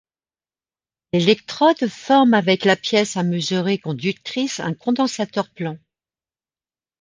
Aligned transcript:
L'électrode 1.13 1.87
forme 1.87 2.33
avec 2.33 2.65
la 2.65 2.75
pièce 2.75 3.17
à 3.17 3.21
mesurer 3.23 3.77
conductrice 3.77 4.59
un 4.59 4.73
condensateur 4.73 5.51
plan. 5.51 5.77